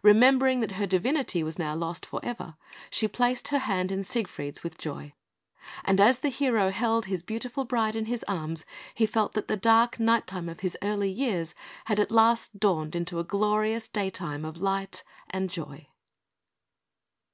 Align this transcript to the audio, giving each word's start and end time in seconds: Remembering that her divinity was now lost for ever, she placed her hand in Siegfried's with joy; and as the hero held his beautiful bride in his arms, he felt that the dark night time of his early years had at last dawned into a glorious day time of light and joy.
Remembering 0.00 0.60
that 0.60 0.76
her 0.80 0.86
divinity 0.86 1.42
was 1.42 1.58
now 1.58 1.74
lost 1.74 2.06
for 2.06 2.20
ever, 2.22 2.56
she 2.88 3.06
placed 3.06 3.48
her 3.48 3.58
hand 3.58 3.92
in 3.92 4.02
Siegfried's 4.02 4.62
with 4.62 4.78
joy; 4.78 5.12
and 5.84 6.00
as 6.00 6.20
the 6.20 6.30
hero 6.30 6.70
held 6.70 7.04
his 7.04 7.22
beautiful 7.22 7.66
bride 7.66 7.94
in 7.94 8.06
his 8.06 8.24
arms, 8.26 8.64
he 8.94 9.04
felt 9.04 9.34
that 9.34 9.46
the 9.46 9.58
dark 9.58 10.00
night 10.00 10.26
time 10.26 10.48
of 10.48 10.60
his 10.60 10.78
early 10.80 11.10
years 11.10 11.54
had 11.84 12.00
at 12.00 12.10
last 12.10 12.58
dawned 12.58 12.96
into 12.96 13.18
a 13.18 13.24
glorious 13.24 13.88
day 13.88 14.08
time 14.08 14.46
of 14.46 14.56
light 14.62 15.04
and 15.28 15.50
joy. 15.50 15.86